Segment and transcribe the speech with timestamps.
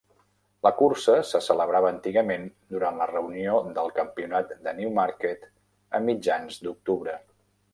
[0.67, 5.47] La cursa se celebrava antigament durant la reunió del Campionat de Newmarket
[6.01, 7.19] a mitjan octubre.